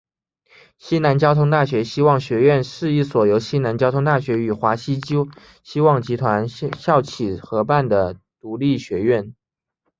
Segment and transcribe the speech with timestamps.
[0.79, 4.99] 西南交通大学希望学院是一所由西南交通大学与华西
[5.61, 9.35] 希望集团校企合办的独立学院。